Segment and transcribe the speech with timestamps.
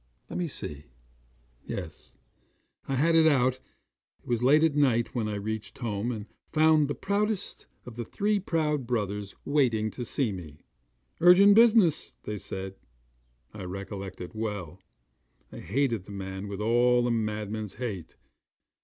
[0.31, 0.85] 'Let me see:
[1.63, 2.17] yes,
[2.87, 3.59] I had been out.
[4.23, 8.03] It was late at night when I reached home, and found the proudest of the
[8.03, 10.63] three proud brothers waiting to see me
[11.19, 12.77] urgent business he said:
[13.53, 14.79] I recollect it well.
[15.51, 18.15] I hated that man with all a madman's hate.